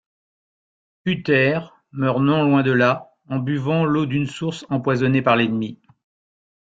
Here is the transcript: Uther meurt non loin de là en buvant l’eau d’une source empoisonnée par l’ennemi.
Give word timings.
Uther 1.05 1.59
meurt 1.91 2.19
non 2.23 2.43
loin 2.49 2.63
de 2.63 2.71
là 2.71 3.13
en 3.29 3.37
buvant 3.37 3.85
l’eau 3.85 4.07
d’une 4.07 4.25
source 4.25 4.65
empoisonnée 4.71 5.21
par 5.21 5.35
l’ennemi. 5.35 5.77